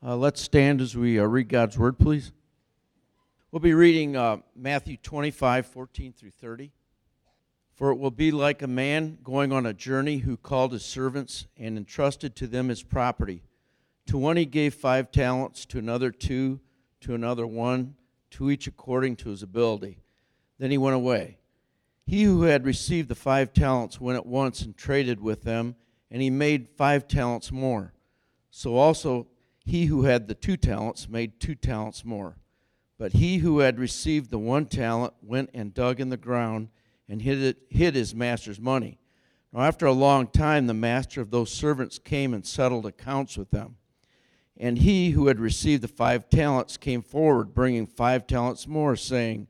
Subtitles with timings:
[0.00, 2.30] Uh, let's stand as we uh, read God's word, please.
[3.50, 6.70] We'll be reading uh, Matthew 25, 14 through 30.
[7.74, 11.48] For it will be like a man going on a journey who called his servants
[11.56, 13.42] and entrusted to them his property.
[14.06, 16.60] To one he gave five talents, to another two,
[17.00, 17.96] to another one,
[18.30, 19.98] to each according to his ability.
[20.60, 21.38] Then he went away.
[22.06, 25.74] He who had received the five talents went at once and traded with them,
[26.08, 27.94] and he made five talents more.
[28.52, 29.26] So also
[29.68, 32.36] he who had the two talents made two talents more.
[32.98, 36.68] But he who had received the one talent went and dug in the ground
[37.08, 38.98] and hid, it, hid his master's money.
[39.52, 43.50] Now, after a long time, the master of those servants came and settled accounts with
[43.50, 43.76] them.
[44.56, 49.46] And he who had received the five talents came forward, bringing five talents more, saying,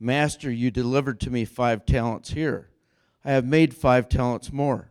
[0.00, 2.70] Master, you delivered to me five talents here.
[3.24, 4.90] I have made five talents more.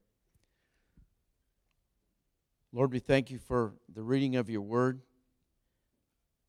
[2.73, 5.01] Lord, we thank you for the reading of your word.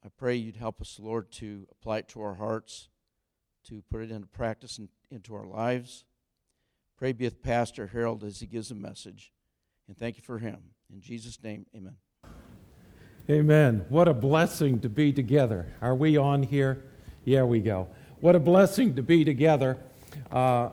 [0.04, 2.88] I pray you'd help us, Lord, to apply it to our hearts,
[3.64, 6.04] to put it into practice and into our lives.
[6.96, 9.32] Pray be with Pastor Harold as he gives a message.
[9.88, 10.58] And thank you for him.
[10.92, 11.96] In Jesus' name, amen.
[13.28, 13.84] Amen.
[13.88, 15.74] What a blessing to be together.
[15.80, 16.84] Are we on here?
[17.24, 17.88] Yeah, we go.
[18.20, 19.76] What a blessing to be together.
[20.30, 20.68] Uh,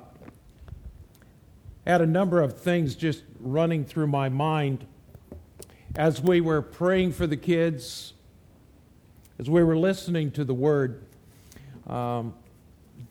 [1.88, 4.86] had a number of things just running through my mind
[6.00, 8.14] as we were praying for the kids,
[9.38, 11.04] as we were listening to the word,
[11.88, 12.34] um,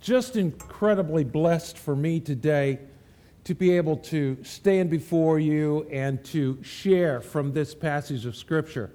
[0.00, 2.78] just incredibly blessed for me today
[3.44, 8.90] to be able to stand before you and to share from this passage of Scripture.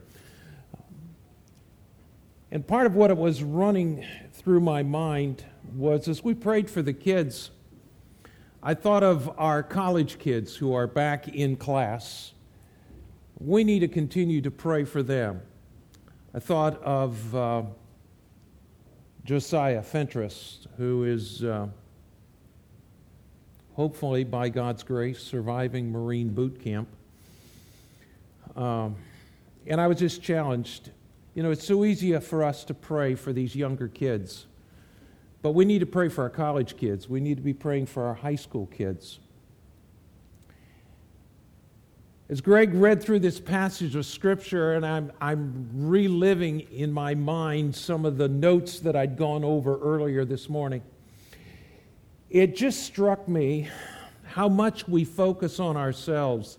[2.50, 6.82] And part of what it was running through my mind was as we prayed for
[6.82, 7.52] the kids,
[8.64, 12.34] I thought of our college kids who are back in class
[13.44, 15.42] we need to continue to pray for them.
[16.34, 17.64] I thought of uh,
[19.26, 21.68] Josiah Fentress, who is uh,
[23.74, 26.88] hopefully, by God's grace, surviving Marine boot camp.
[28.56, 28.96] Um,
[29.68, 30.92] and I was just challenged.
[31.36, 34.46] You know, it's so easy for us to pray for these younger kids,
[35.42, 37.10] but we need to pray for our college kids.
[37.10, 39.20] We need to be praying for our high school kids.
[42.34, 47.76] As Greg read through this passage of Scripture, and I'm, I'm reliving in my mind
[47.76, 50.82] some of the notes that I'd gone over earlier this morning,
[52.32, 53.70] it just struck me
[54.24, 56.58] how much we focus on ourselves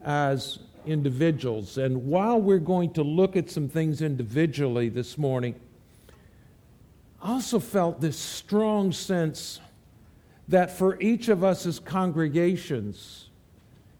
[0.00, 1.76] as individuals.
[1.76, 5.56] And while we're going to look at some things individually this morning,
[7.20, 9.60] I also felt this strong sense
[10.48, 13.28] that for each of us as congregations,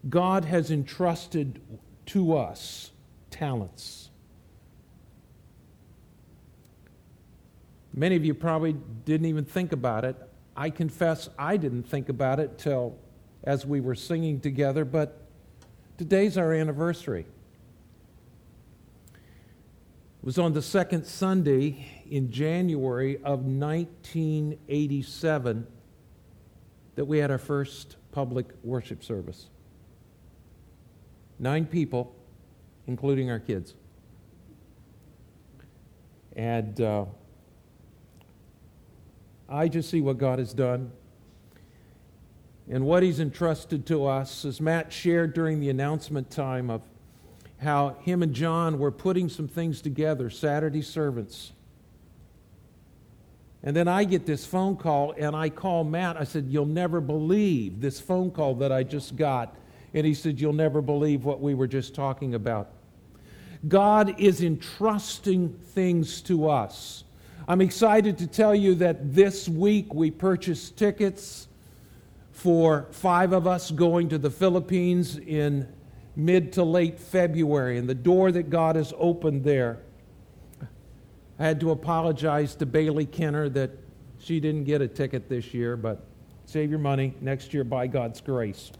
[0.09, 1.61] God has entrusted
[2.07, 2.91] to us
[3.29, 4.09] talents.
[7.93, 10.15] Many of you probably didn't even think about it.
[10.57, 12.97] I confess I didn't think about it till
[13.43, 15.19] as we were singing together, but
[15.97, 17.25] today's our anniversary.
[19.13, 25.67] It was on the second Sunday in January of 1987
[26.95, 29.47] that we had our first public worship service.
[31.39, 32.15] Nine people,
[32.87, 33.73] including our kids.
[36.35, 37.05] And uh,
[39.47, 40.91] I just see what God has done
[42.69, 44.45] and what He's entrusted to us.
[44.45, 46.81] As Matt shared during the announcement time of
[47.63, 51.53] how him and John were putting some things together, Saturday servants.
[53.63, 56.17] And then I get this phone call, and I call Matt.
[56.17, 59.55] I said, You'll never believe this phone call that I just got.
[59.93, 62.69] And he said, You'll never believe what we were just talking about.
[63.67, 67.03] God is entrusting things to us.
[67.47, 71.47] I'm excited to tell you that this week we purchased tickets
[72.31, 75.67] for five of us going to the Philippines in
[76.15, 79.79] mid to late February, and the door that God has opened there.
[81.39, 83.71] I had to apologize to Bailey Kenner that
[84.19, 86.05] she didn't get a ticket this year, but
[86.45, 88.71] save your money next year by God's grace.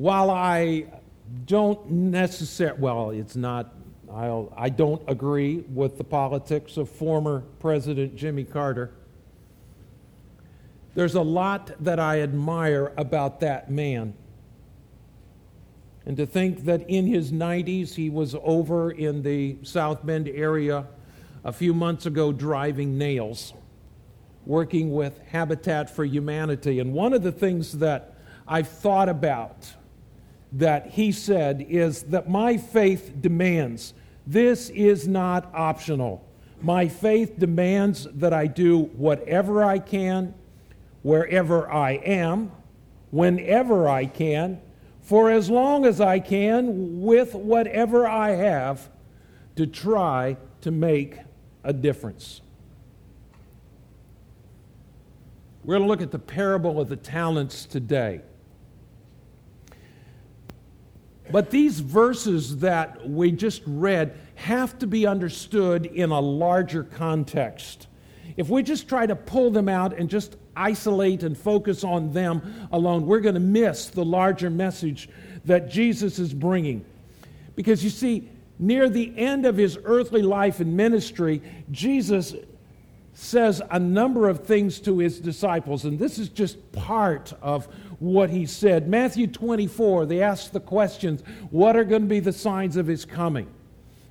[0.00, 0.86] While I
[1.44, 3.74] don't necessarily, well, it's not,
[4.10, 8.94] I'll, I don't agree with the politics of former President Jimmy Carter.
[10.94, 14.14] There's a lot that I admire about that man.
[16.06, 20.86] And to think that in his 90s, he was over in the South Bend area
[21.44, 23.52] a few months ago driving nails,
[24.46, 26.80] working with Habitat for Humanity.
[26.80, 28.16] And one of the things that
[28.48, 29.74] I've thought about
[30.52, 33.94] that he said is that my faith demands
[34.26, 36.26] this is not optional.
[36.60, 40.34] My faith demands that I do whatever I can
[41.02, 42.52] wherever I am,
[43.10, 44.60] whenever I can,
[45.02, 48.88] for as long as I can, with whatever I have,
[49.56, 51.18] to try to make
[51.64, 52.40] a difference.
[55.64, 58.22] We're going to look at the parable of the talents today.
[61.32, 67.86] But these verses that we just read have to be understood in a larger context.
[68.36, 72.68] If we just try to pull them out and just isolate and focus on them
[72.72, 75.08] alone, we're going to miss the larger message
[75.44, 76.84] that Jesus is bringing.
[77.56, 78.28] Because you see,
[78.58, 82.34] near the end of his earthly life and ministry, Jesus
[83.14, 87.66] says a number of things to his disciples, and this is just part of
[87.98, 88.88] what he said.
[88.88, 93.04] Matthew 24, they ask the questions what are going to be the signs of his
[93.04, 93.48] coming?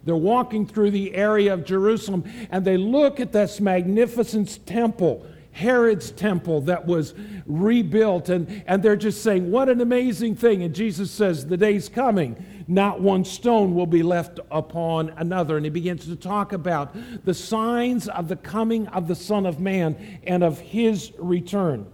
[0.03, 5.25] They're walking through the area of Jerusalem and they look at this magnificent temple
[5.59, 7.13] Herod's temple that was
[7.45, 10.63] rebuilt, and, and they're just saying, What an amazing thing.
[10.63, 15.57] And Jesus says, The day's coming, not one stone will be left upon another.
[15.57, 16.95] And he begins to talk about
[17.25, 21.85] the signs of the coming of the Son of Man and of his return.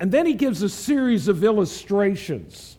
[0.00, 2.78] And then he gives a series of illustrations.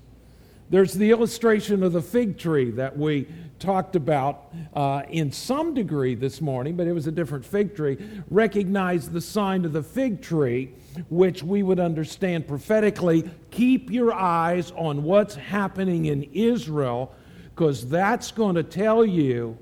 [0.70, 3.28] There's the illustration of the fig tree that we
[3.66, 7.98] talked about uh, in some degree this morning, but it was a different fig tree,
[8.30, 10.72] recognize the sign of the fig tree,
[11.10, 13.28] which we would understand prophetically.
[13.50, 17.16] Keep your eyes on what's happening in Israel,
[17.56, 19.58] because that's going to tell you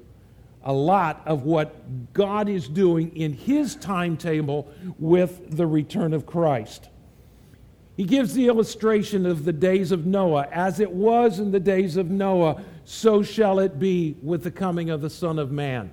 [0.65, 6.89] a lot of what God is doing in His timetable with the return of Christ.
[7.95, 10.47] He gives the illustration of the days of Noah.
[10.51, 14.89] As it was in the days of Noah, so shall it be with the coming
[14.89, 15.91] of the Son of Man.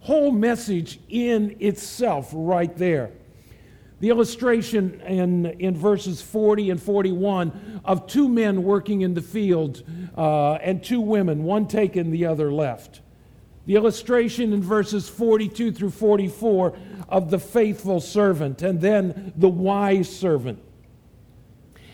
[0.00, 3.10] Whole message in itself, right there.
[4.00, 9.82] The illustration in, in verses 40 and 41 of two men working in the field
[10.16, 13.00] uh, and two women, one taken, the other left.
[13.66, 20.08] The illustration in verses 42 through 44 of the faithful servant and then the wise
[20.08, 20.62] servant.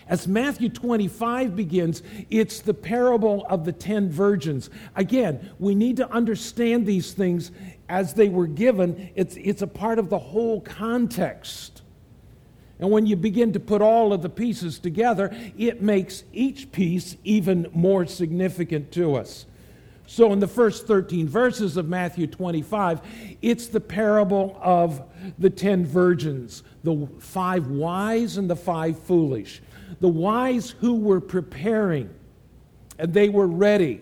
[0.09, 4.69] As Matthew 25 begins, it's the parable of the ten virgins.
[4.95, 7.51] Again, we need to understand these things
[7.89, 11.83] as they were given, it's, it's a part of the whole context.
[12.79, 17.17] And when you begin to put all of the pieces together, it makes each piece
[17.25, 19.47] even more significant to us.
[20.07, 23.01] So, in the first 13 verses of Matthew 25,
[23.41, 25.03] it's the parable of
[25.39, 29.63] the ten virgins, the five wise and the five foolish
[30.01, 32.11] the wise who were preparing
[32.99, 34.01] and they were ready.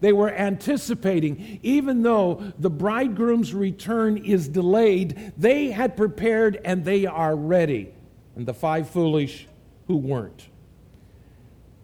[0.00, 7.06] They were anticipating, even though the bridegroom's return is delayed, they had prepared and they
[7.06, 7.92] are ready.
[8.36, 9.46] And the five foolish
[9.86, 10.48] who weren't.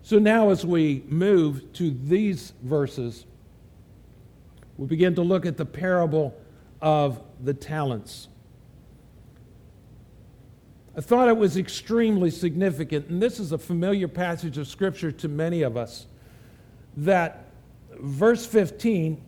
[0.02, 3.26] So now, as we move to these verses,
[4.76, 6.34] we begin to look at the parable
[6.80, 8.28] of the talents.
[11.00, 15.28] I thought it was extremely significant, and this is a familiar passage of Scripture to
[15.28, 16.04] many of us,
[16.98, 17.46] that
[17.98, 19.18] verse 15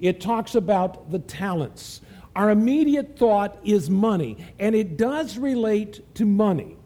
[0.00, 2.00] it talks about the talents.
[2.34, 6.76] Our immediate thought is money, and it does relate to money.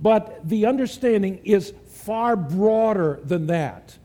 [0.00, 3.96] But the understanding is far broader than that.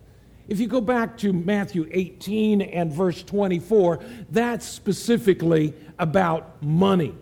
[0.47, 7.15] If you go back to Matthew 18 and verse 24, that's specifically about money.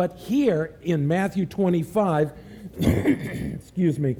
[0.00, 2.32] But here in Matthew 25,
[2.78, 4.16] excuse me,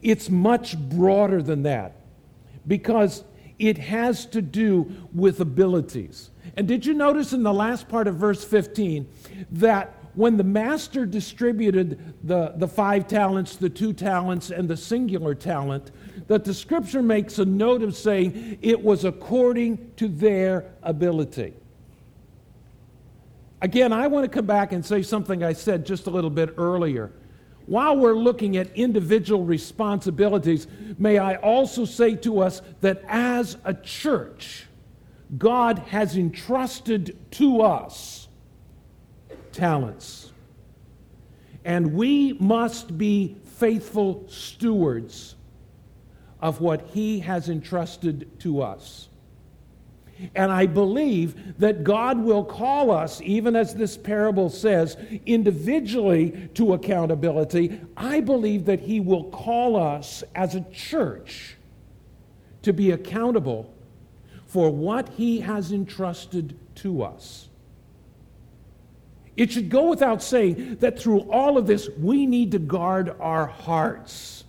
[0.00, 1.96] it's much broader than that
[2.68, 3.24] because
[3.58, 6.30] it has to do with abilities.
[6.56, 9.08] And did you notice in the last part of verse 15
[9.50, 15.34] that when the master distributed the, the five talents, the two talents, and the singular
[15.34, 15.90] talent,
[16.28, 21.54] that the scripture makes a note of saying it was according to their ability.
[23.64, 26.52] Again, I want to come back and say something I said just a little bit
[26.58, 27.10] earlier.
[27.64, 30.66] While we're looking at individual responsibilities,
[30.98, 34.66] may I also say to us that as a church,
[35.38, 38.28] God has entrusted to us
[39.52, 40.30] talents.
[41.64, 45.36] And we must be faithful stewards
[46.38, 49.08] of what He has entrusted to us.
[50.34, 56.74] And I believe that God will call us, even as this parable says, individually to
[56.74, 57.80] accountability.
[57.96, 61.56] I believe that He will call us as a church
[62.62, 63.72] to be accountable
[64.46, 67.48] for what He has entrusted to us.
[69.36, 73.46] It should go without saying that through all of this, we need to guard our
[73.46, 74.44] hearts.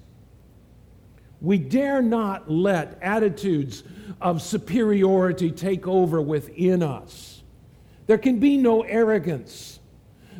[1.45, 3.83] We dare not let attitudes
[4.19, 7.43] of superiority take over within us.
[8.07, 9.79] There can be no arrogance.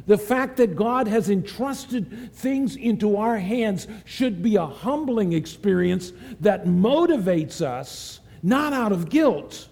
[0.08, 6.12] The fact that God has entrusted things into our hands should be a humbling experience
[6.42, 9.70] that motivates us, not out of guilt,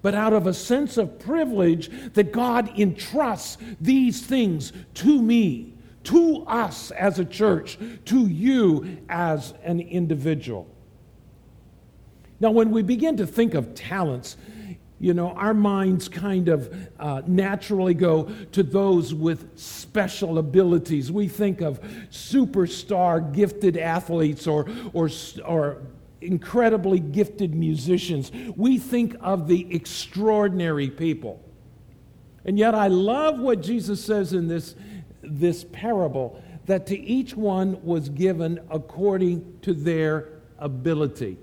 [0.00, 5.74] but out of a sense of privilege that God entrusts these things to me,
[6.08, 10.66] to us as a church, to you as an individual.
[12.40, 14.36] Now, when we begin to think of talents,
[15.00, 21.12] you know, our minds kind of uh, naturally go to those with special abilities.
[21.12, 25.10] We think of superstar gifted athletes or, or,
[25.44, 25.82] or
[26.22, 28.32] incredibly gifted musicians.
[28.56, 31.44] We think of the extraordinary people.
[32.44, 34.74] And yet, I love what Jesus says in this,
[35.28, 41.38] this parable that to each one was given according to their ability.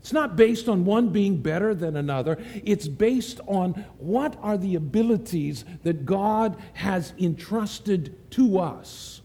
[0.00, 2.38] It's not based on one being better than another.
[2.64, 9.20] It's based on what are the abilities that God has entrusted to us.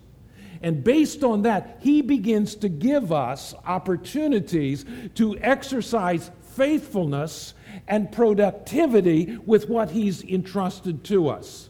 [0.62, 4.84] And based on that, He begins to give us opportunities
[5.16, 7.54] to exercise faithfulness
[7.88, 11.70] and productivity with what He's entrusted to us.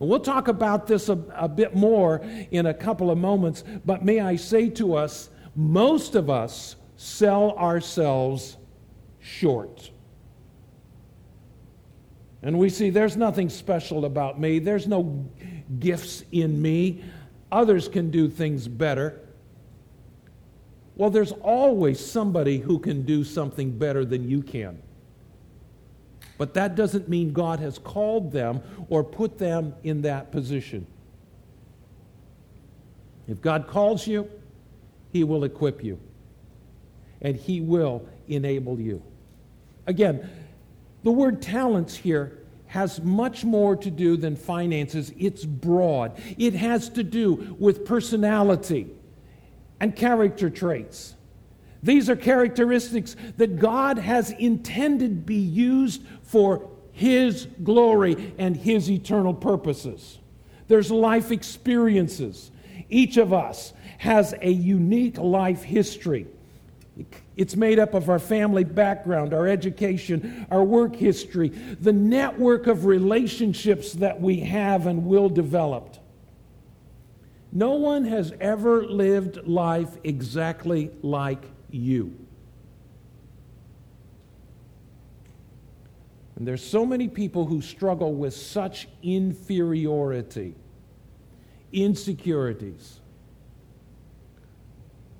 [0.00, 4.18] We'll talk about this a, a bit more in a couple of moments, but may
[4.18, 8.56] I say to us, most of us sell ourselves
[9.18, 9.90] short.
[12.42, 15.28] And we see there's nothing special about me, there's no
[15.78, 17.04] gifts in me.
[17.52, 19.20] Others can do things better.
[20.96, 24.82] Well, there's always somebody who can do something better than you can.
[26.40, 30.86] But that doesn't mean God has called them or put them in that position.
[33.28, 34.26] If God calls you,
[35.12, 36.00] He will equip you
[37.20, 39.02] and He will enable you.
[39.86, 40.30] Again,
[41.02, 45.12] the word talents here has much more to do than finances.
[45.18, 48.88] It's broad, it has to do with personality
[49.78, 51.16] and character traits.
[51.82, 59.34] These are characteristics that God has intended be used for His glory and His eternal
[59.34, 60.18] purposes.
[60.68, 62.50] There's life experiences.
[62.88, 66.26] Each of us has a unique life history.
[67.36, 72.84] It's made up of our family background, our education, our work history, the network of
[72.84, 75.96] relationships that we have and will develop.
[77.52, 81.42] No one has ever lived life exactly like
[81.74, 82.14] you.
[86.36, 90.54] And there's so many people who struggle with such inferiority,
[91.72, 93.00] insecurities.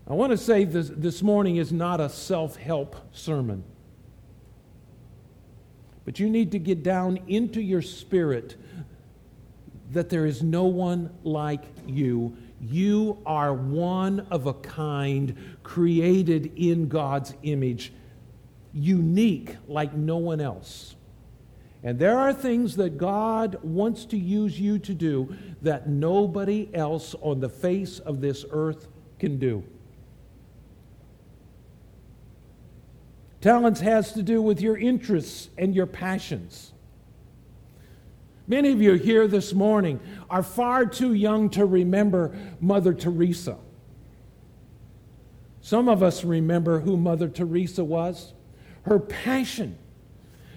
[0.09, 3.65] I want to say this, this morning is not a self help sermon.
[6.05, 8.57] But you need to get down into your spirit
[9.93, 12.37] that there is no one like you.
[12.61, 17.93] You are one of a kind, created in God's image.
[18.73, 20.95] unique like no one else.
[21.83, 27.15] And there are things that God wants to use you to do that nobody else
[27.23, 28.87] on the face of this earth
[29.19, 29.65] can do.
[33.41, 36.75] Talents has to do with your interests and your passions.
[38.47, 43.57] Many of you here this morning are far too young to remember Mother Teresa.
[45.71, 48.33] Some of us remember who Mother Teresa was.
[48.83, 49.79] Her passion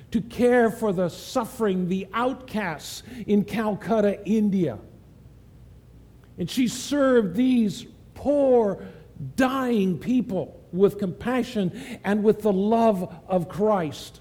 [0.09, 4.79] to care for the suffering, the outcasts in Calcutta, India.
[6.39, 8.83] And she served these poor,
[9.35, 14.19] dying people with compassion and with the love of Christ.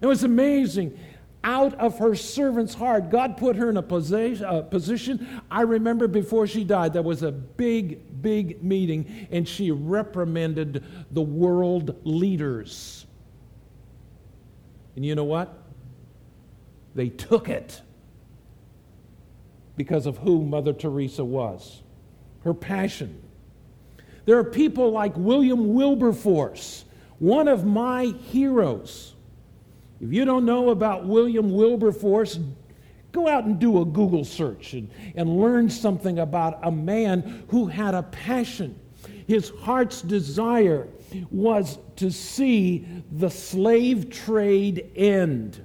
[0.00, 0.98] It was amazing.
[1.46, 5.40] Out of her servant's heart, God put her in a uh, position.
[5.48, 11.22] I remember before she died, there was a big, big meeting, and she reprimanded the
[11.22, 13.06] world leaders.
[14.96, 15.56] And you know what?
[16.96, 17.80] They took it
[19.76, 21.80] because of who Mother Teresa was,
[22.42, 23.22] her passion,
[24.24, 26.86] there are people like William Wilberforce,
[27.20, 29.15] one of my heroes.
[30.00, 32.38] If you don't know about William Wilberforce,
[33.12, 37.66] go out and do a Google search and, and learn something about a man who
[37.66, 38.78] had a passion.
[39.26, 40.88] His heart's desire
[41.30, 45.64] was to see the slave trade end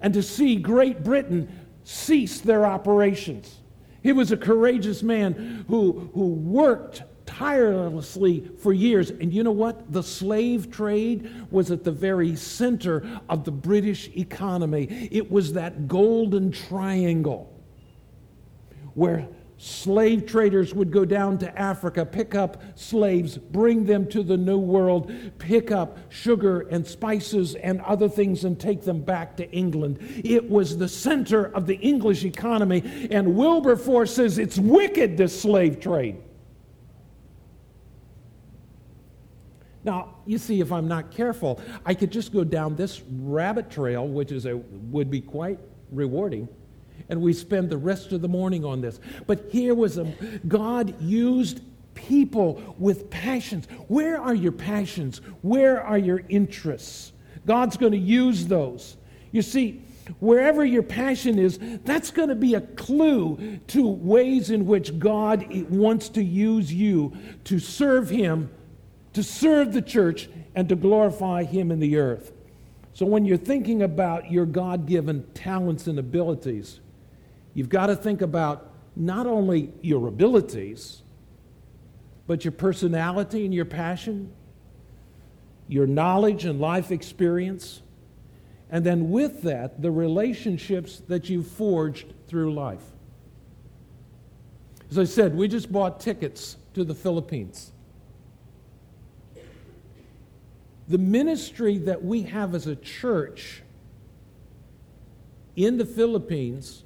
[0.00, 1.48] and to see Great Britain
[1.84, 3.60] cease their operations.
[4.02, 7.02] He was a courageous man who, who worked
[7.38, 9.10] tirelessly for years.
[9.10, 9.92] And you know what?
[9.92, 15.08] The slave trade was at the very center of the British economy.
[15.10, 17.52] It was that golden triangle
[18.94, 19.28] where
[19.58, 24.58] Slave traders would go down to Africa, pick up slaves, bring them to the New
[24.58, 29.98] World, pick up sugar and spices and other things, and take them back to England.
[30.22, 35.80] It was the center of the English economy, and Wilberforce says it's wicked, this slave
[35.80, 36.18] trade.
[39.86, 44.06] Now, you see, if I'm not careful, I could just go down this rabbit trail,
[44.06, 45.58] which is a, would be quite
[45.90, 46.48] rewarding
[47.08, 49.00] and we spend the rest of the morning on this.
[49.26, 50.12] But here was a
[50.48, 51.60] God used
[51.94, 53.66] people with passions.
[53.88, 55.20] Where are your passions?
[55.42, 57.12] Where are your interests?
[57.46, 58.96] God's going to use those.
[59.30, 59.82] You see,
[60.18, 65.46] wherever your passion is, that's going to be a clue to ways in which God
[65.52, 68.50] eh, wants to use you to serve Him,
[69.16, 72.32] to serve the church, and to glorify Him in the earth.
[72.92, 76.80] So when you're thinking about your God given talents and abilities,
[77.56, 81.00] You've got to think about not only your abilities,
[82.26, 84.30] but your personality and your passion,
[85.66, 87.80] your knowledge and life experience,
[88.70, 92.84] and then with that, the relationships that you've forged through life.
[94.90, 97.72] As I said, we just bought tickets to the Philippines.
[100.88, 103.62] The ministry that we have as a church
[105.56, 106.84] in the Philippines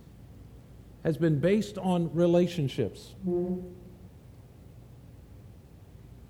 [1.04, 3.14] has been based on relationships.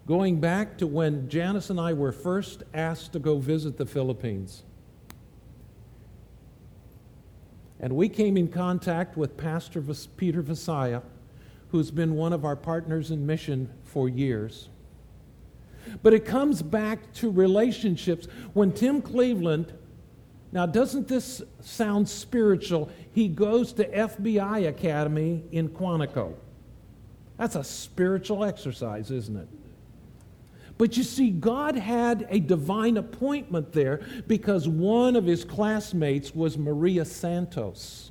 [0.06, 4.64] Going back to when Janice and I were first asked to go visit the Philippines.
[7.78, 9.82] And we came in contact with Pastor
[10.16, 11.02] Peter Visaya,
[11.68, 14.69] who's been one of our partners in mission for years.
[16.02, 18.26] But it comes back to relationships.
[18.52, 19.72] When Tim Cleveland
[20.52, 22.90] now, doesn't this sound spiritual?
[23.12, 26.34] He goes to FBI Academy in Quantico.
[27.36, 29.48] That's a spiritual exercise, isn't it?
[30.76, 36.58] But you see, God had a divine appointment there because one of his classmates was
[36.58, 38.09] Maria Santos.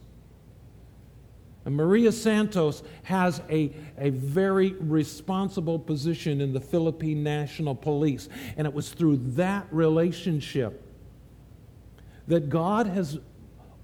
[1.65, 8.29] And Maria Santos has a, a very responsible position in the Philippine National Police.
[8.57, 10.85] And it was through that relationship
[12.27, 13.19] that God has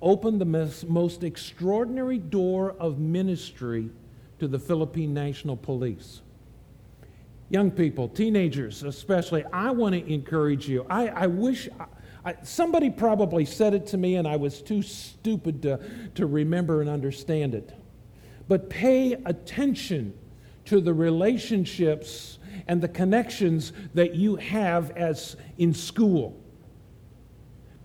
[0.01, 3.89] opened the most extraordinary door of ministry
[4.39, 6.21] to the Philippine National Police.
[7.49, 10.85] Young people, teenagers especially, I want to encourage you.
[10.89, 11.69] I, I wish.
[11.79, 11.85] I,
[12.43, 15.79] somebody probably said it to me, and I was too stupid to,
[16.15, 17.71] to remember and understand it.
[18.47, 20.13] But pay attention
[20.65, 26.41] to the relationships and the connections that you have as in school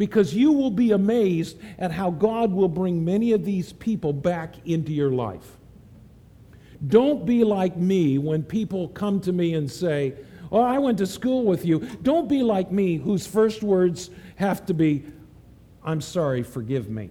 [0.00, 4.54] because you will be amazed at how God will bring many of these people back
[4.64, 5.58] into your life.
[6.88, 10.14] Don't be like me when people come to me and say,
[10.50, 11.80] Oh, I went to school with you.
[12.02, 14.08] Don't be like me, whose first words
[14.40, 15.04] have to be,
[15.84, 17.10] I'm sorry, forgive me.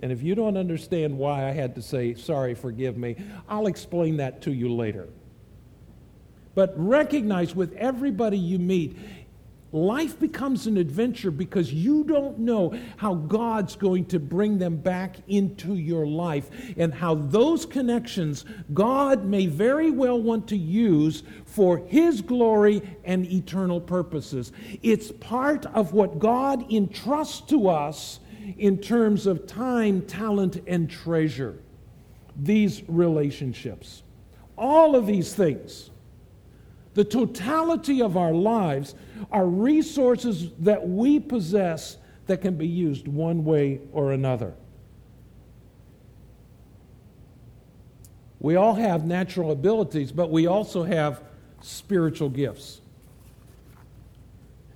[0.00, 3.16] And if you don't understand why I had to say, sorry, forgive me,
[3.48, 5.08] I'll explain that to you later.
[6.54, 8.96] But recognize with everybody you meet,
[9.74, 15.16] life becomes an adventure because you don't know how God's going to bring them back
[15.26, 21.78] into your life and how those connections God may very well want to use for
[21.78, 24.52] His glory and eternal purposes.
[24.82, 28.20] It's part of what God entrusts to us
[28.58, 31.58] in terms of time, talent, and treasure.
[32.36, 34.02] These relationships.
[34.56, 35.90] All of these things
[36.94, 38.94] the totality of our lives
[39.30, 44.54] are resources that we possess that can be used one way or another.
[48.40, 51.22] We all have natural abilities, but we also have
[51.62, 52.80] spiritual gifts.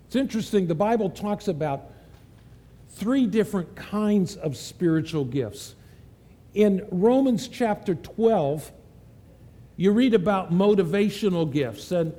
[0.06, 1.92] It's interesting, the Bible talks about
[2.88, 5.74] three different kinds of spiritual gifts.
[6.54, 8.72] In Romans chapter 12,
[9.78, 11.92] you read about motivational gifts.
[11.92, 12.12] And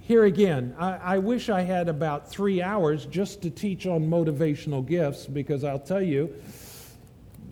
[0.00, 4.84] here again, I, I, wish I had about three hours just to teach on motivational
[4.84, 6.34] gifts because I'll tell you,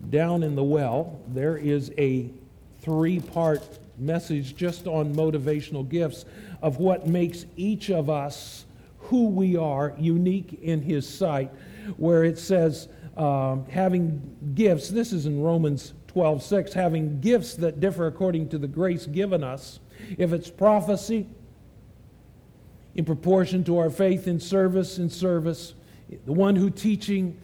[0.09, 2.29] down in the well, there is a
[2.81, 6.25] three part message just on motivational gifts
[6.61, 8.65] of what makes each of us
[8.97, 11.49] who we are unique in His sight,
[11.95, 17.79] where it says, um, having gifts, this is in Romans 12 6, having gifts that
[17.79, 19.79] differ according to the grace given us.
[20.17, 21.27] If it's prophecy,
[22.95, 25.75] in proportion to our faith in service in service,
[26.25, 27.37] the one who teaching,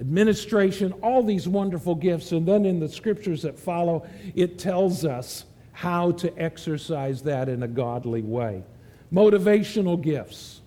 [0.00, 2.32] administration, all these wonderful gifts.
[2.32, 7.62] And then in the scriptures that follow, it tells us how to exercise that in
[7.62, 8.64] a godly way.
[9.12, 10.60] Motivational gifts.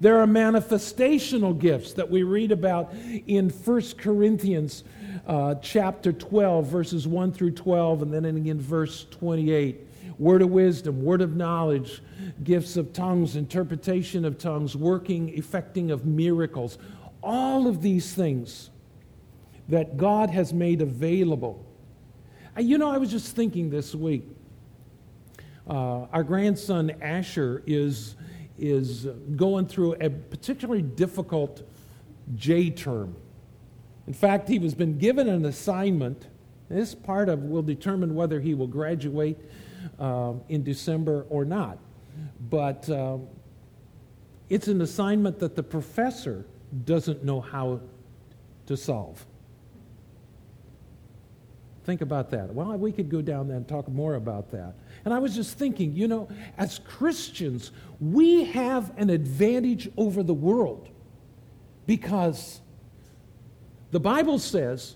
[0.00, 2.92] There are manifestational gifts that we read about
[3.26, 4.82] in 1 Corinthians
[5.26, 9.80] uh, chapter 12, verses 1 through 12, and then again, verse 28.
[10.18, 12.02] Word of wisdom, word of knowledge,
[12.42, 16.78] gifts of tongues, interpretation of tongues, working, effecting of miracles.
[17.22, 18.70] All of these things
[19.68, 21.64] that God has made available.
[22.56, 24.24] Uh, you know, I was just thinking this week.
[25.68, 28.14] Uh, our grandson Asher is,
[28.56, 31.62] is going through a particularly difficult
[32.34, 33.16] J term.
[34.06, 36.26] In fact, he has been given an assignment.
[36.68, 39.38] This part of will determine whether he will graduate
[39.98, 41.78] uh, in December or not.
[42.48, 43.18] But uh,
[44.48, 46.46] it's an assignment that the professor
[46.84, 47.80] doesn't know how
[48.66, 49.24] to solve.
[51.84, 52.52] Think about that.
[52.52, 54.74] Well, we could go down there and talk more about that.
[55.04, 60.34] And I was just thinking, you know, as Christians, we have an advantage over the
[60.34, 60.88] world
[61.86, 62.60] because
[63.96, 64.94] the Bible says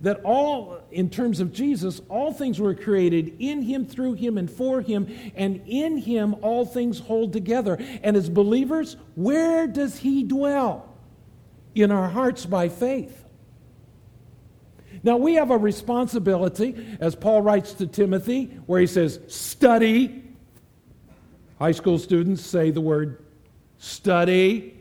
[0.00, 4.50] that all, in terms of Jesus, all things were created in him, through him, and
[4.50, 7.76] for him, and in him all things hold together.
[8.02, 10.88] And as believers, where does he dwell?
[11.74, 13.22] In our hearts by faith.
[15.02, 20.24] Now, we have a responsibility, as Paul writes to Timothy, where he says, study.
[21.58, 23.22] High school students say the word
[23.76, 24.80] study.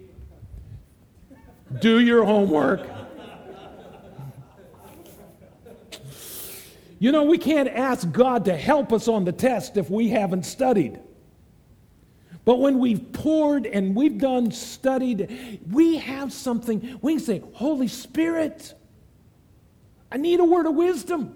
[1.81, 2.87] Do your homework.
[7.01, 10.45] You know, we can't ask God to help us on the test if we haven't
[10.45, 10.99] studied.
[12.45, 16.99] But when we've poured and we've done studied, we have something.
[17.01, 18.75] We can say, Holy Spirit,
[20.11, 21.35] I need a word of wisdom.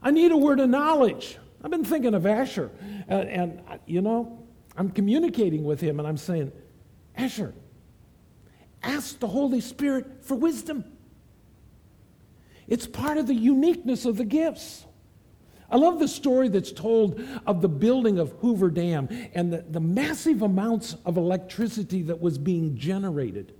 [0.00, 1.38] I need a word of knowledge.
[1.64, 2.70] I've been thinking of Asher,
[3.08, 6.52] and, you know, I'm communicating with him and I'm saying,
[7.16, 7.52] Asher,
[8.80, 10.84] ask the Holy Spirit for wisdom.
[12.66, 14.86] It's part of the uniqueness of the gifts.
[15.70, 19.80] I love the story that's told of the building of Hoover Dam and the, the
[19.80, 23.54] massive amounts of electricity that was being generated.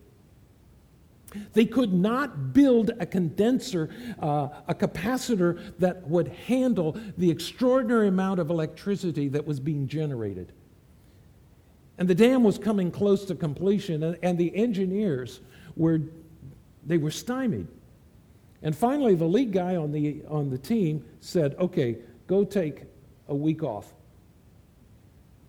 [1.52, 3.90] They could not build a condenser,
[4.20, 10.52] uh, a capacitor that would handle the extraordinary amount of electricity that was being generated.
[11.98, 15.40] And the dam was coming close to completion, and, and the engineers
[15.76, 16.00] were,
[16.84, 17.66] they were stymied.
[18.64, 22.84] And finally, the lead guy on the, on the team said, okay, go take
[23.28, 23.92] a week off.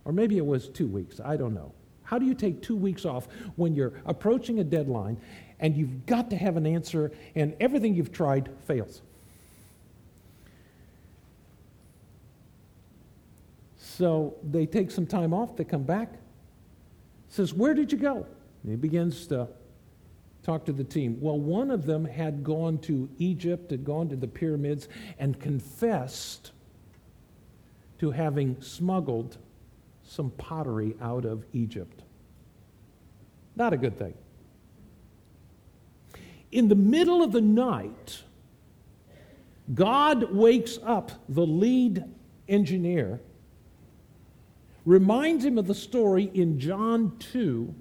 [0.03, 1.71] Or maybe it was two weeks, I don't know.
[2.03, 5.17] How do you take two weeks off when you're approaching a deadline
[5.59, 9.01] and you've got to have an answer and everything you've tried fails?
[13.79, 16.13] So they take some time off, they come back.
[17.29, 18.27] Says, Where did you go?
[18.61, 19.47] And he begins to
[20.45, 21.17] talk to the team.
[21.19, 26.51] Well, one of them had gone to Egypt, had gone to the pyramids, and confessed
[27.97, 29.37] to having smuggled
[30.03, 32.03] some pottery out of Egypt.
[33.55, 34.13] Not a good thing.
[36.51, 38.21] In the middle of the night,
[39.73, 42.03] God wakes up the lead
[42.47, 43.19] engineer,
[44.85, 47.73] reminds him of the story in John 2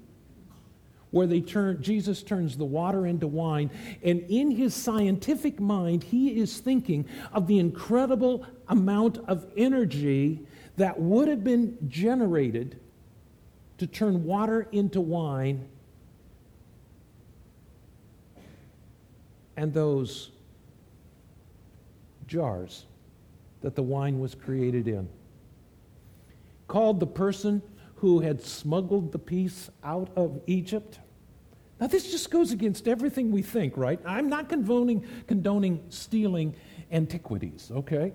[1.15, 3.71] where they turn Jesus turns the water into wine
[4.03, 10.99] and in his scientific mind he is thinking of the incredible amount of energy that
[10.99, 12.79] would have been generated
[13.77, 15.65] to turn water into wine
[19.57, 20.31] and those
[22.27, 22.85] jars
[23.61, 25.07] that the wine was created in.
[26.67, 27.61] Called the person
[27.95, 30.99] who had smuggled the piece out of Egypt.
[31.79, 33.99] Now, this just goes against everything we think, right?
[34.05, 36.55] I'm not condoning, condoning stealing
[36.91, 38.13] antiquities, okay?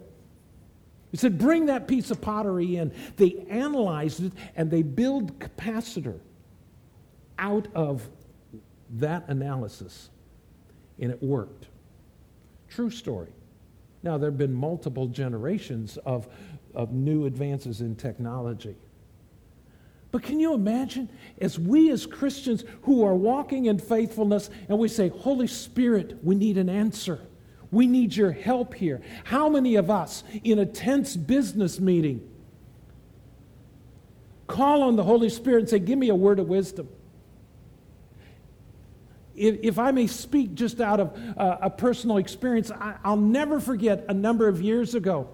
[1.11, 2.93] He said, Bring that piece of pottery in.
[3.17, 6.21] They analyzed it and they build capacitor
[7.39, 8.09] out of
[8.91, 10.11] that analysis.
[10.99, 11.67] And it worked.
[12.69, 13.31] True story.
[14.03, 16.29] Now, there have been multiple generations of,
[16.75, 18.77] of new advances in technology.
[20.13, 21.09] But can you imagine
[21.41, 26.35] as we as Christians who are walking in faithfulness and we say, Holy Spirit, we
[26.35, 27.21] need an answer.
[27.71, 29.01] We need your help here.
[29.25, 32.29] How many of us in a tense business meeting
[34.49, 36.89] call on the Holy Spirit and say, Give me a word of wisdom?
[39.37, 44.13] If, I may speak just out of a personal experience, I, I'll never forget a
[44.13, 45.31] number of years ago.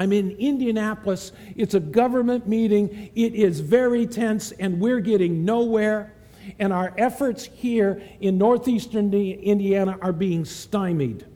[0.00, 1.30] I'm in Indianapolis.
[1.54, 3.10] It's a government meeting.
[3.14, 6.14] It is very tense, and we're getting nowhere
[6.58, 11.26] and our efforts here in northeastern Indiana are being stymied.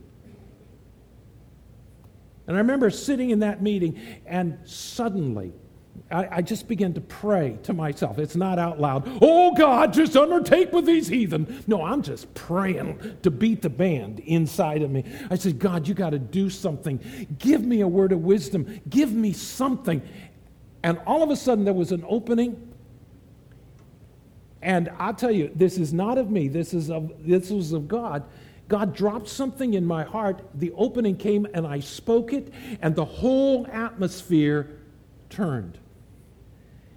[2.46, 5.52] And I remember sitting in that meeting, and suddenly,
[6.10, 8.18] I, I, just began to pray to myself.
[8.18, 11.64] It's not out loud, oh God, just undertake with these heathen.
[11.66, 15.04] No, I'm just praying to beat the band inside of me.
[15.30, 17.00] I said, God, you got to do something.
[17.38, 18.80] Give me a word of wisdom.
[18.88, 20.02] Give me something.
[20.82, 22.74] And all of a sudden, there was an opening
[24.64, 27.86] and I'll tell you, this is not of me, this, is of, this was of
[27.86, 28.24] God.
[28.66, 30.40] God dropped something in my heart.
[30.54, 34.78] The opening came and I spoke it, and the whole atmosphere
[35.28, 35.78] turned.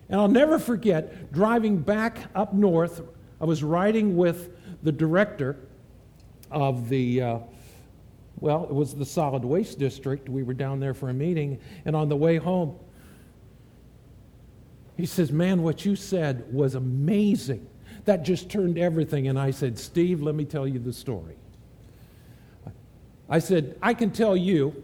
[0.10, 3.02] And I'll never forget driving back up north.
[3.42, 4.50] I was riding with
[4.84, 5.58] the director
[6.50, 7.40] of the, uh,
[8.40, 10.30] well, it was the solid waste district.
[10.30, 12.78] We were down there for a meeting, and on the way home,
[14.96, 17.68] he says, Man, what you said was amazing.
[18.06, 19.28] That just turned everything.
[19.28, 21.36] And I said, Steve, let me tell you the story.
[23.30, 24.84] I said, I can tell you,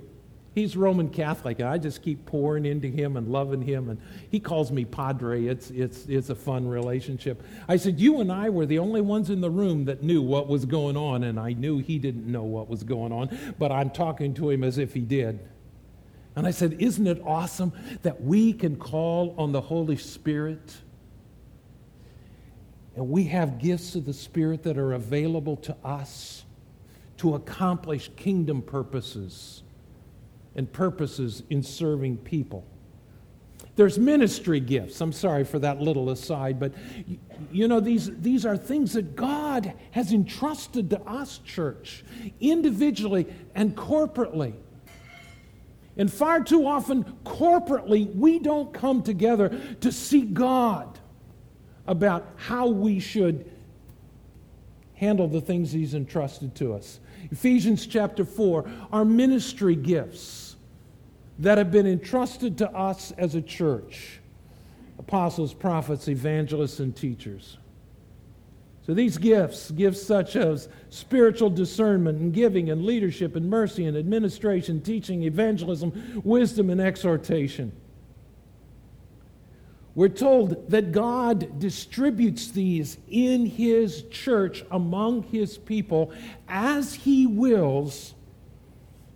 [0.54, 3.90] he's Roman Catholic, and I just keep pouring into him and loving him.
[3.90, 5.46] And he calls me Padre.
[5.46, 7.44] It's, it's, it's a fun relationship.
[7.68, 10.48] I said, You and I were the only ones in the room that knew what
[10.48, 13.90] was going on, and I knew he didn't know what was going on, but I'm
[13.90, 15.40] talking to him as if he did.
[16.36, 20.78] And I said, Isn't it awesome that we can call on the Holy Spirit?
[22.96, 26.46] And we have gifts of the Spirit that are available to us
[27.18, 29.63] to accomplish kingdom purposes
[30.56, 32.66] and purposes in serving people.
[33.76, 35.02] There's ministry gifts.
[35.02, 36.74] I'm sorry for that little aside, but
[37.52, 42.04] you know, these, these are things that God has entrusted to us, church,
[42.40, 44.54] individually and corporately.
[45.98, 49.50] And far too often, corporately, we don't come together
[49.82, 51.00] to seek God
[51.88, 53.50] about how we should
[54.96, 57.00] handle the things He's entrusted to us.
[57.32, 60.43] Ephesians chapter 4 are ministry gifts
[61.40, 64.20] that have been entrusted to us as a church
[65.00, 67.58] apostles, prophets, evangelists, and teachers.
[68.86, 73.98] So these gifts, gifts such as spiritual discernment and giving and leadership and mercy and
[73.98, 77.72] administration, teaching, evangelism, wisdom, and exhortation.
[79.96, 86.12] We're told that God distributes these in His church among His people
[86.48, 88.16] as He wills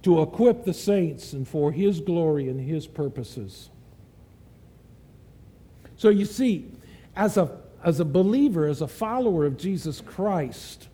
[0.08, 3.70] to equip the saints and for His glory and His purposes.
[5.98, 6.72] So you see,
[7.15, 10.88] as a as a believer, as a follower of Jesus Christ,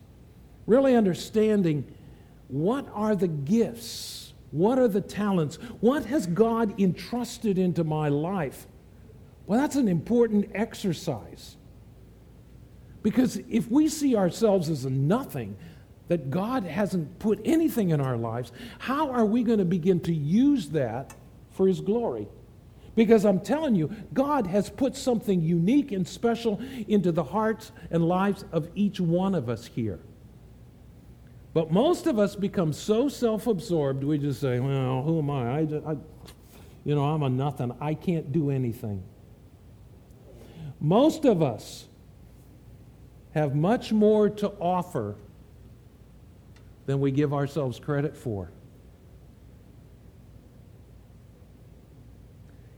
[0.66, 1.84] really understanding
[2.48, 4.24] what are the gifts
[4.54, 5.56] What are the talents?
[5.80, 8.68] What has God entrusted into my life?
[9.48, 11.56] Well, that's an important exercise.
[13.02, 15.56] Because if we see ourselves as a nothing,
[16.08, 20.14] that God hasn't put anything in our lives, how are we going to begin to
[20.14, 21.14] use that
[21.52, 22.28] for His glory?
[22.94, 28.06] Because I'm telling you, God has put something unique and special into the hearts and
[28.06, 29.98] lives of each one of us here.
[31.52, 35.58] But most of us become so self absorbed, we just say, well, who am I?
[35.58, 35.96] I, I?
[36.84, 37.72] You know, I'm a nothing.
[37.80, 39.02] I can't do anything.
[40.80, 41.86] Most of us
[43.32, 45.16] have much more to offer
[46.86, 48.50] than we give ourselves credit for.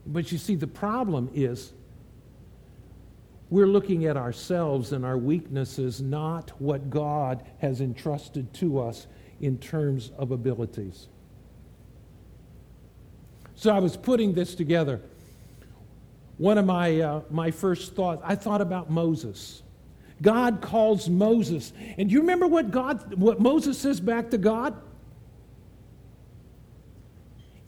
[0.07, 1.73] But you see, the problem is
[3.51, 9.07] we're looking at ourselves and our weaknesses, not what God has entrusted to us
[9.41, 11.09] in terms of abilities.
[13.55, 15.01] So I was putting this together.
[16.39, 19.63] One of my, uh, my first thoughts, I thought about Moses.
[20.23, 21.73] God calls Moses.
[21.99, 24.81] And do you remember what God what Moses says back to God?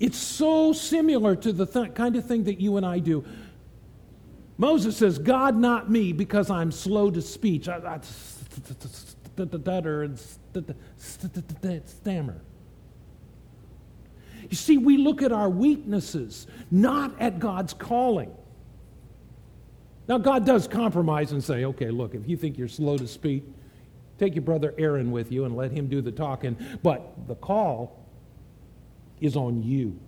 [0.00, 3.24] It's so similar to the th- kind of thing that you and I do.
[4.56, 7.68] Moses says, God, not me, because I'm slow to speech.
[7.68, 10.18] I, stutter and
[11.86, 12.40] stammer.
[14.50, 18.34] You see, we look at our weaknesses, not at God's calling.
[20.08, 23.44] Now, God does compromise and say, okay, look, if you think you're slow to speak,
[24.18, 26.56] take your brother Aaron with you and let him do the talking.
[26.82, 28.06] But the call
[29.20, 30.00] is on you.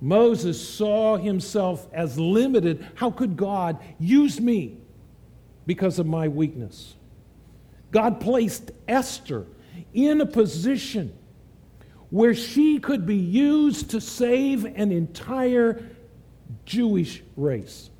[0.00, 2.86] Moses saw himself as limited.
[2.94, 4.78] How could God use me
[5.66, 6.94] because of my weakness?
[7.92, 9.46] God placed Esther
[9.92, 11.16] in a position
[12.10, 15.82] where she could be used to save an entire
[16.64, 17.90] Jewish race.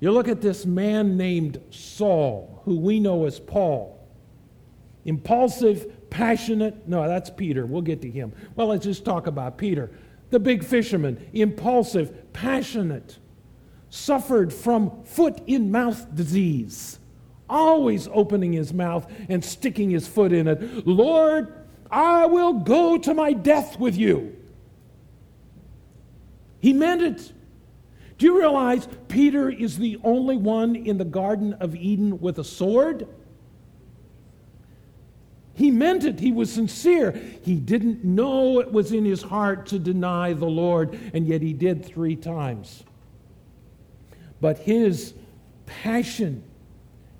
[0.00, 4.06] You look at this man named Saul, who we know as Paul.
[5.04, 6.88] Impulsive, passionate.
[6.88, 7.66] No, that's Peter.
[7.66, 8.32] We'll get to him.
[8.54, 9.90] Well, let's just talk about Peter.
[10.30, 13.18] The big fisherman, impulsive, passionate,
[13.88, 16.98] suffered from foot in mouth disease,
[17.48, 20.86] always opening his mouth and sticking his foot in it.
[20.86, 21.52] Lord,
[21.90, 24.36] I will go to my death with you.
[26.64, 27.30] He meant it.
[28.16, 32.42] Do you realize Peter is the only one in the Garden of Eden with a
[32.42, 33.06] sword?
[35.52, 36.20] He meant it.
[36.20, 37.12] He was sincere.
[37.42, 41.52] He didn't know it was in his heart to deny the Lord, and yet he
[41.52, 42.82] did three times.
[44.40, 45.12] But his
[45.66, 46.44] passion,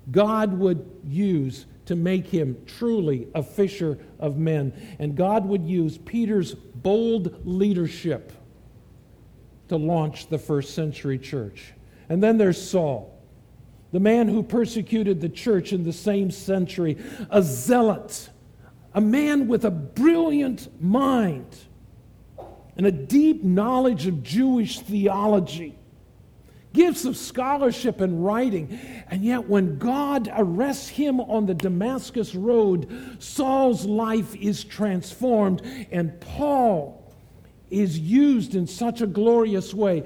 [0.09, 4.73] God would use to make him truly a fisher of men.
[4.97, 8.31] And God would use Peter's bold leadership
[9.69, 11.73] to launch the first century church.
[12.09, 13.15] And then there's Saul
[13.95, 16.97] the man who persecuted the church in the same century,
[17.29, 18.29] a zealot,
[18.93, 21.55] a man with a brilliant mind
[22.75, 25.77] and a deep knowledge of Jewish theology,
[26.73, 28.77] gifts of scholarship and writing.
[29.09, 36.19] And yet, when God arrests him on the Damascus Road, Saul's life is transformed, and
[36.19, 37.04] Paul
[37.75, 40.03] is used in such a glorious way.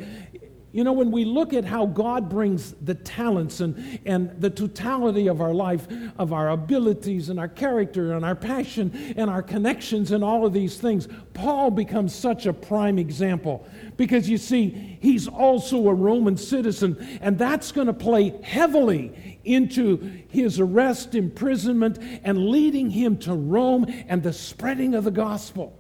[0.71, 5.25] You know, when we look at how God brings the talents and, and the totality
[5.25, 5.87] of our life,
[6.19, 10.53] of our abilities and our character and our passion and our connections and all of
[10.53, 13.67] these things, Paul becomes such a prime example.
[13.97, 19.97] Because you see, he's also a Roman citizen, and that's going to play heavily into
[20.29, 25.78] his arrest, imprisonment, and leading him to Rome and the spreading of the gospel.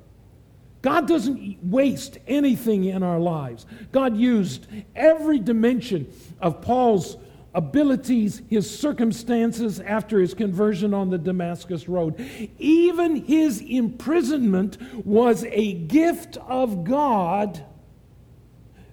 [0.81, 3.65] God doesn't waste anything in our lives.
[3.91, 7.17] God used every dimension of Paul's
[7.53, 12.15] abilities, his circumstances after his conversion on the Damascus Road.
[12.59, 17.65] Even his imprisonment was a gift of God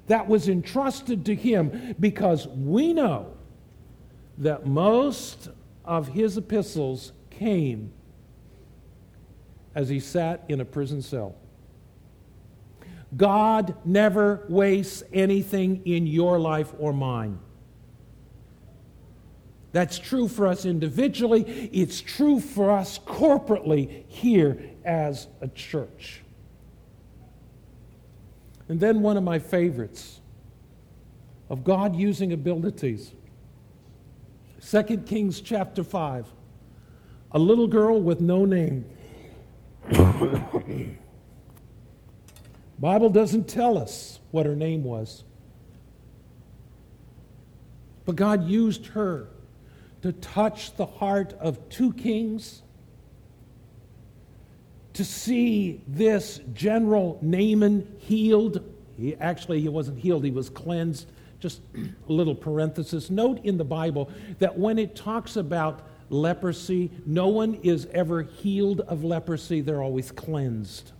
[0.06, 3.32] that was entrusted to him because we know
[4.38, 5.48] that most
[5.84, 7.92] of his epistles came
[9.74, 11.34] as he sat in a prison cell.
[13.14, 17.38] God never wastes anything in your life or mine.
[19.72, 26.22] That's true for us individually, it's true for us corporately here as a church.
[28.68, 30.20] And then one of my favorites
[31.48, 33.12] of God using abilities.
[34.68, 36.26] 2 Kings chapter 5.
[37.32, 38.84] A little girl with no name
[42.78, 45.24] Bible doesn't tell us what her name was.
[48.04, 49.28] But God used her
[50.02, 52.62] to touch the heart of two kings,
[54.92, 58.62] to see this general Naaman healed.
[58.96, 61.08] He, actually, he wasn't healed, he was cleansed.
[61.38, 63.10] Just a little parenthesis.
[63.10, 68.80] Note in the Bible that when it talks about leprosy, no one is ever healed
[68.82, 70.92] of leprosy, they're always cleansed.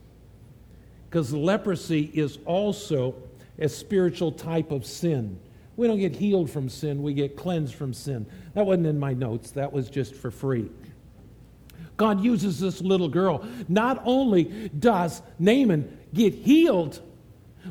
[1.17, 3.15] Because leprosy is also
[3.59, 5.41] a spiritual type of sin.
[5.75, 8.27] We don't get healed from sin, we get cleansed from sin.
[8.53, 10.69] That wasn't in my notes, that was just for free.
[11.97, 13.47] God uses this little girl.
[13.67, 17.01] Not only does Naaman get healed,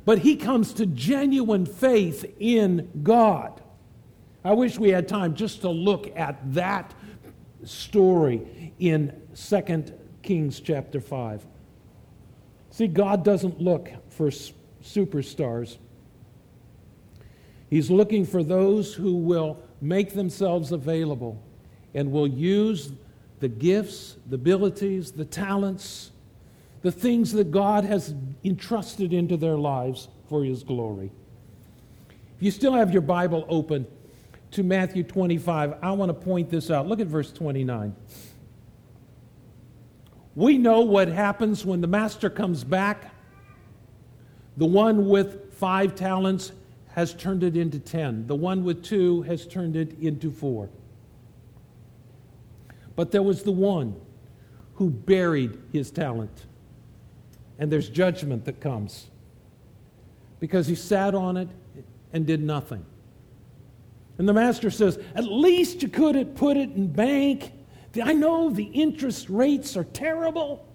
[0.05, 3.61] but he comes to genuine faith in God.
[4.43, 6.95] I wish we had time just to look at that
[7.63, 9.83] story in 2
[10.23, 11.45] Kings chapter 5.
[12.75, 14.29] See, God doesn't look for
[14.83, 15.77] superstars.
[17.69, 21.41] He's looking for those who will make themselves available
[21.93, 22.91] and will use
[23.39, 26.11] the gifts, the abilities, the talents,
[26.81, 28.13] the things that God has
[28.43, 31.13] entrusted into their lives for His glory.
[32.09, 33.87] If you still have your Bible open
[34.51, 36.87] to Matthew 25, I want to point this out.
[36.87, 37.95] Look at verse 29.
[40.35, 43.13] We know what happens when the master comes back.
[44.57, 46.51] The one with five talents
[46.89, 50.69] has turned it into ten, the one with two has turned it into four.
[52.95, 53.95] But there was the one
[54.75, 56.45] who buried his talent.
[57.57, 59.07] And there's judgment that comes
[60.39, 61.49] because he sat on it
[62.13, 62.85] and did nothing.
[64.17, 67.51] And the master says, At least you could have put it in bank.
[68.03, 70.67] I know the interest rates are terrible,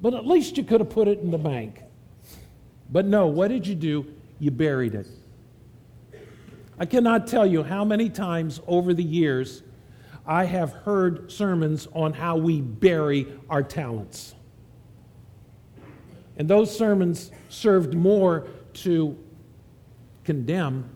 [0.00, 1.82] but at least you could have put it in the bank.
[2.90, 4.06] But no, what did you do?
[4.38, 5.06] You buried it.
[6.78, 9.62] I cannot tell you how many times over the years
[10.26, 14.34] I have heard sermons on how we bury our talents.
[16.36, 19.18] And those sermons served more to
[20.24, 20.88] condemn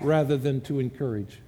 [0.00, 1.40] rather than to encourage.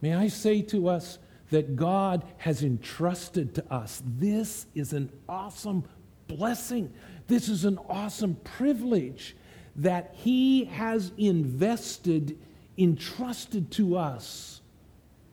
[0.00, 1.18] May I say to us
[1.50, 4.02] that God has entrusted to us.
[4.04, 5.84] This is an awesome
[6.26, 6.92] blessing.
[7.26, 9.36] This is an awesome privilege
[9.76, 12.38] that He has invested,
[12.78, 14.60] entrusted to us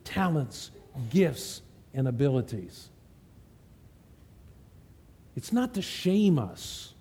[0.04, 0.72] talents,
[1.10, 1.62] gifts,
[1.94, 2.90] and abilities.
[5.36, 6.94] It's not to shame us,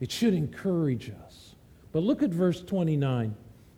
[0.00, 1.54] it should encourage us.
[1.92, 3.34] But look at verse 29,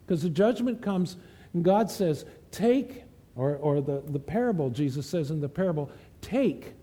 [0.06, 1.16] because the judgment comes,
[1.52, 3.04] and God says, Take,
[3.40, 6.74] or, or the, the parable, Jesus says in the parable, take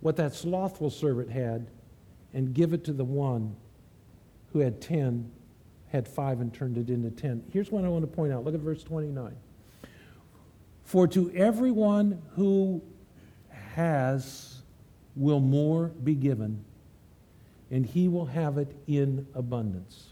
[0.00, 1.68] what that slothful servant had
[2.34, 3.54] and give it to the one
[4.52, 5.30] who had 10,
[5.86, 7.44] had 5, and turned it into 10.
[7.52, 8.44] Here's what I want to point out.
[8.44, 9.36] Look at verse 29.
[10.82, 12.82] For to everyone who
[13.74, 14.62] has
[15.14, 16.64] will more be given,
[17.70, 20.08] and he will have it in abundance.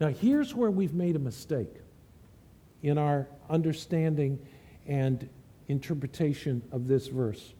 [0.00, 1.82] Now, here's where we've made a mistake
[2.82, 4.38] in our understanding
[4.86, 5.28] and
[5.68, 7.54] interpretation of this verse.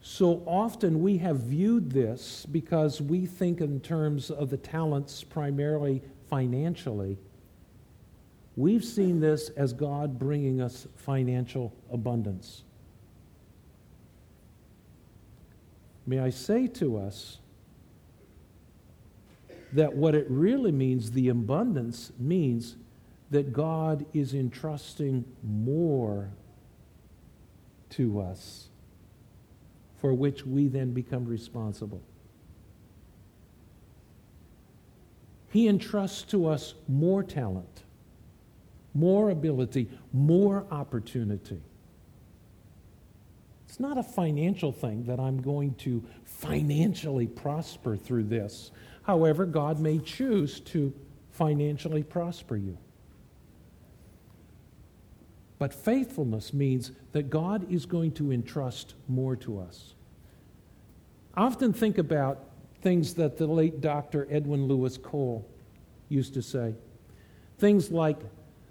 [0.00, 6.02] So often we have viewed this because we think in terms of the talents primarily
[6.28, 7.18] financially.
[8.56, 12.64] We've seen this as God bringing us financial abundance.
[16.06, 17.38] May I say to us
[19.72, 22.76] that what it really means, the abundance, means
[23.30, 26.30] that God is entrusting more
[27.90, 28.68] to us
[30.00, 32.00] for which we then become responsible.
[35.50, 37.84] He entrusts to us more talent,
[38.94, 41.60] more ability, more opportunity.
[43.66, 48.70] It's not a financial thing that I'm going to financially prosper through this.
[49.08, 50.92] However, God may choose to
[51.30, 52.76] financially prosper you.
[55.58, 59.94] But faithfulness means that God is going to entrust more to us.
[61.32, 62.44] I often think about
[62.82, 64.28] things that the late Dr.
[64.30, 65.48] Edwin Louis Cole
[66.10, 66.74] used to say.
[67.56, 68.18] Things like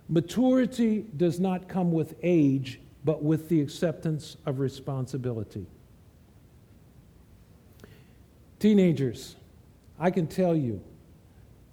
[0.07, 5.65] maturity does not come with age, but with the acceptance of responsibility.
[8.59, 9.35] Teenagers,
[9.99, 10.81] I can tell you,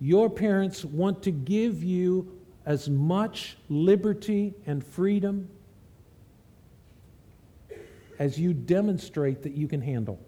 [0.01, 5.49] your parents want to give you as much liberty and freedom
[8.19, 10.19] as you demonstrate that you can handle.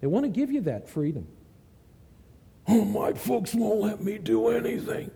[0.00, 1.26] They want to give you that freedom.
[2.66, 5.10] Oh, my folks won't let me do anything.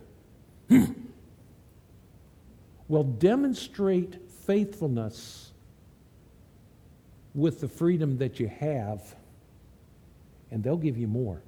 [0.68, 0.84] Hmm.
[2.86, 5.52] Well, demonstrate faithfulness
[7.34, 9.14] with the freedom that you have,
[10.50, 11.42] and they'll give you more.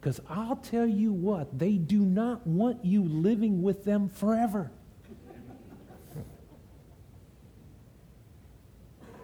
[0.00, 4.70] Because I'll tell you what, they do not want you living with them forever.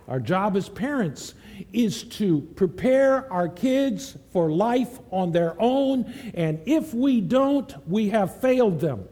[0.06, 1.34] Our job as parents
[1.70, 8.08] is to prepare our kids for life on their own, and if we don't, we
[8.08, 9.06] have failed them.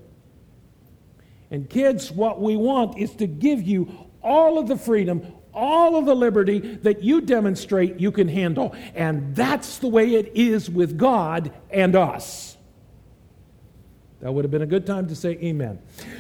[1.51, 6.05] And kids, what we want is to give you all of the freedom, all of
[6.05, 8.77] the liberty that you demonstrate you can handle.
[8.95, 12.57] And that's the way it is with God and us.
[14.21, 15.79] That would have been a good time to say amen.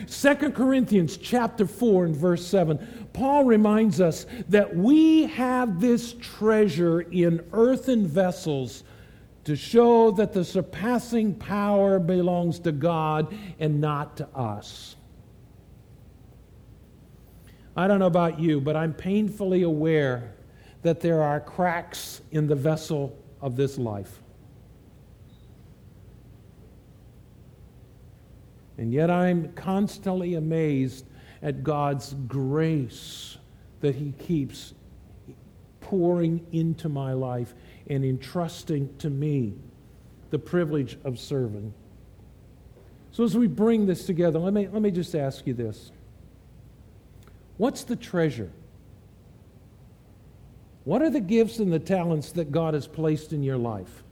[0.08, 3.08] 2 Corinthians chapter 4 and verse 7.
[3.12, 8.84] Paul reminds us that we have this treasure in earthen vessels
[9.44, 14.96] to show that the surpassing power belongs to God and not to us.
[17.76, 20.32] I don't know about you, but I'm painfully aware
[20.82, 24.22] that there are cracks in the vessel of this life.
[28.78, 31.06] And yet I'm constantly amazed
[31.42, 33.36] at God's grace
[33.80, 34.74] that He keeps
[35.80, 37.54] pouring into my life
[37.88, 39.54] and entrusting to me
[40.30, 41.72] the privilege of serving.
[43.12, 45.92] So, as we bring this together, let me, let me just ask you this
[47.56, 48.50] What's the treasure?
[50.84, 54.04] What are the gifts and the talents that God has placed in your life?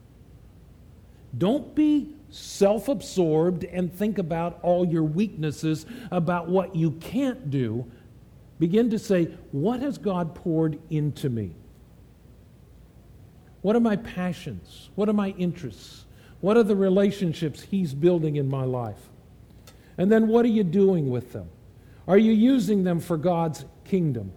[1.36, 7.84] Don't be self absorbed and think about all your weaknesses, about what you can't do.
[8.58, 11.52] Begin to say, What has God poured into me?
[13.62, 14.90] What are my passions?
[14.94, 16.04] What are my interests?
[16.40, 19.08] What are the relationships He's building in my life?
[19.96, 21.48] And then what are you doing with them?
[22.06, 24.32] Are you using them for God's kingdom?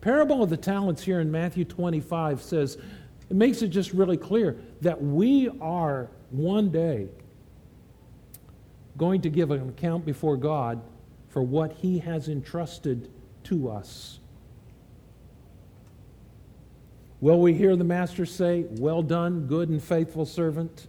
[0.00, 2.76] Parable of the talents here in Matthew 25 says,
[3.30, 7.08] it makes it just really clear that we are one day
[8.96, 10.82] going to give an account before God
[11.28, 13.10] for what He has entrusted
[13.44, 14.20] to us.
[17.20, 20.86] Will we hear the Master say, Well done, good and faithful servant?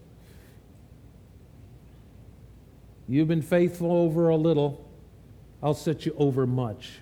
[3.07, 4.84] You've been faithful over a little,
[5.61, 6.99] I'll set you over much.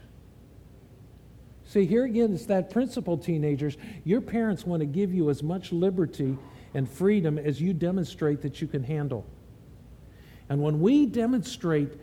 [1.65, 3.77] See, here again, it's that principle, teenagers.
[4.03, 6.37] Your parents want to give you as much liberty
[6.73, 9.25] and freedom as you demonstrate that you can handle.
[10.49, 11.93] And when we demonstrate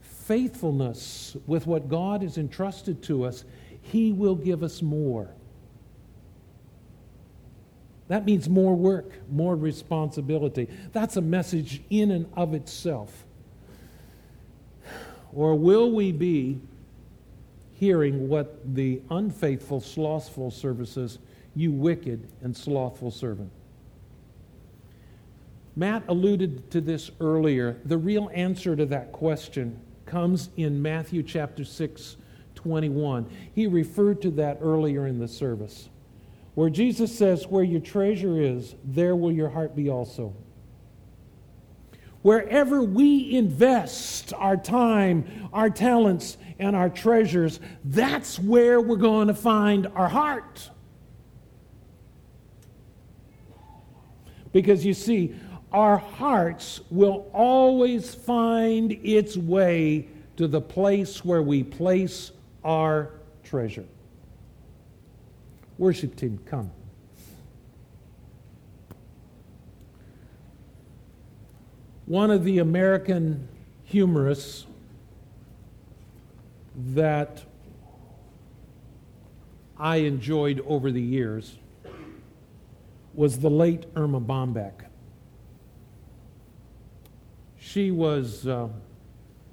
[0.00, 3.44] faithfulness with what God has entrusted to us,
[3.80, 5.30] He will give us more.
[8.08, 10.68] That means more work, more responsibility.
[10.92, 13.24] That's a message in and of itself.
[15.38, 16.58] Or will we be
[17.74, 21.20] hearing what the unfaithful, slothful services,
[21.54, 23.52] you wicked and slothful servant?
[25.76, 27.76] Matt alluded to this earlier.
[27.84, 32.16] The real answer to that question comes in Matthew chapter 6,
[32.56, 33.30] 21.
[33.54, 35.88] He referred to that earlier in the service,
[36.56, 40.34] where Jesus says, Where your treasure is, there will your heart be also.
[42.22, 49.34] Wherever we invest our time, our talents, and our treasures, that's where we're going to
[49.34, 50.70] find our heart.
[54.52, 55.34] Because you see,
[55.72, 62.32] our hearts will always find its way to the place where we place
[62.64, 63.10] our
[63.44, 63.84] treasure.
[65.76, 66.70] Worship team, come.
[72.08, 73.48] One of the American
[73.84, 74.64] humorists
[76.94, 77.44] that
[79.76, 81.58] I enjoyed over the years
[83.12, 84.86] was the late Erma Bombeck.
[87.58, 88.68] She was uh,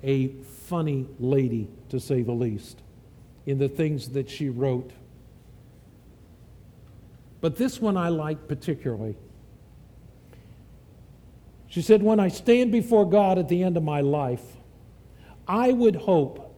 [0.01, 0.29] a
[0.67, 2.81] funny lady, to say the least,
[3.45, 4.91] in the things that she wrote.
[7.41, 9.17] But this one I like particularly.
[11.75, 14.45] She said, When I stand before God at the end of my life,
[15.45, 16.55] I would hope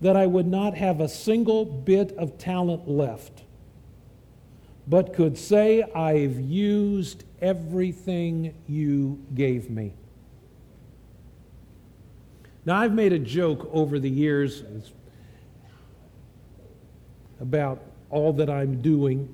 [0.00, 3.44] that I would not have a single bit of talent left,
[4.88, 9.94] but could say, I've used everything you gave me.
[12.64, 14.64] Now, I've made a joke over the years
[17.38, 17.80] about
[18.10, 19.32] all that I'm doing.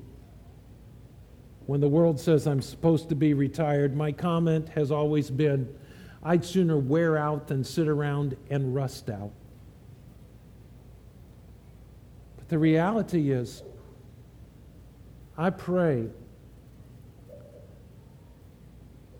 [1.65, 5.67] When the world says I'm supposed to be retired, my comment has always been
[6.25, 9.31] I'd sooner wear out than sit around and rust out.
[12.35, 13.61] But the reality is,
[15.37, 16.07] I pray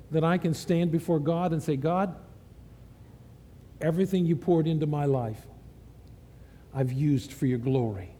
[0.10, 2.16] that I can stand before God and say, God,
[3.82, 5.46] everything you poured into my life,
[6.74, 8.16] I've used for your glory.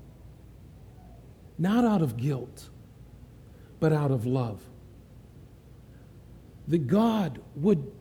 [1.58, 2.70] Not out of guilt,
[3.80, 4.62] but out of love.
[6.68, 7.92] That God would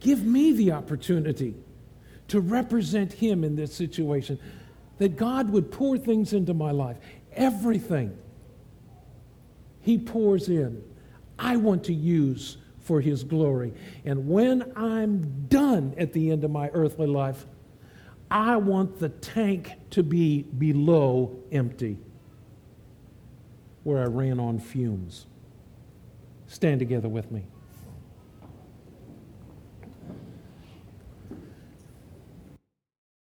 [0.00, 1.54] give me the opportunity
[2.28, 4.38] to represent Him in this situation.
[4.98, 6.98] That God would pour things into my life.
[7.32, 8.16] Everything
[9.80, 10.82] He pours in,
[11.38, 13.72] I want to use for His glory.
[14.04, 17.46] And when I'm done at the end of my earthly life,
[18.30, 21.98] I want the tank to be below empty,
[23.82, 25.26] where I ran on fumes.
[26.46, 27.44] Stand together with me.